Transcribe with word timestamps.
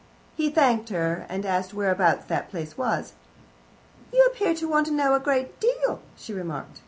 He 0.35 0.49
thanked 0.49 0.89
her, 0.89 1.27
and 1.29 1.45
asked 1.45 1.75
whereabouts 1.75 2.25
that 2.25 2.49
place 2.49 2.75
was. 2.75 3.13
"You 4.11 4.25
appear 4.25 4.55
to 4.55 4.67
want 4.67 4.87
to 4.87 4.91
know 4.91 5.13
a 5.13 5.19
good 5.19 5.47
deal," 5.59 5.99
she 6.15 6.33
remarked. 6.33 6.79